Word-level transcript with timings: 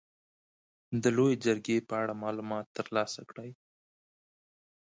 د 1.01 1.03
لويې 1.17 1.35
جرګې 1.45 1.77
په 1.87 1.93
اړه 2.01 2.13
معلومات 2.23 2.65
تر 2.77 2.87
لاسه 2.95 3.21
کړئ. 3.29 3.49